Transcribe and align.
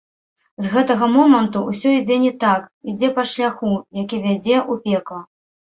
З 0.63 0.71
гэтага 0.75 1.09
моманту 1.15 1.59
ўсё 1.69 1.93
ідзе 1.99 2.17
не 2.25 2.33
так, 2.45 2.67
ідзе 2.93 3.07
па 3.19 3.29
шляху, 3.35 3.79
які 4.03 4.17
вядзе 4.27 4.55
ў 4.71 4.85
пекла. 4.91 5.21